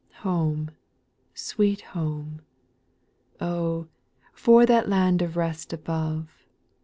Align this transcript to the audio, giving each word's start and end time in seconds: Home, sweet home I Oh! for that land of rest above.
Home, 0.25 0.71
sweet 1.35 1.81
home 1.93 2.41
I 3.39 3.45
Oh! 3.45 3.87
for 4.33 4.65
that 4.65 4.89
land 4.89 5.21
of 5.21 5.37
rest 5.37 5.73
above. 5.73 6.47